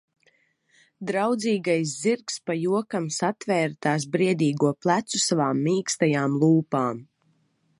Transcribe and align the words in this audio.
Draudzīgais 1.09 1.91
zirgs 2.05 2.39
pa 2.49 2.55
jokam 2.59 3.05
satvēra 3.17 3.77
tās 3.87 4.09
briedīgo 4.17 4.73
plecu 4.87 5.23
savām 5.27 5.63
mīkstajām 5.69 6.39
lūpām. 6.45 7.05